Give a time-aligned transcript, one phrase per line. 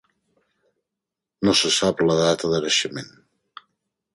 [1.47, 3.13] No se sap la data de naixement.